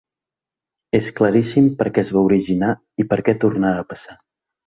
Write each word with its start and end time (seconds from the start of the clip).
És 0.99 1.09
claríssim 1.19 1.67
per 1.81 1.87
què 1.97 2.03
es 2.05 2.09
va 2.17 2.25
originar 2.31 2.71
i 3.03 3.07
per 3.13 3.23
què 3.27 3.39
tornarà 3.45 3.85
a 3.85 3.89
passar. 3.93 4.19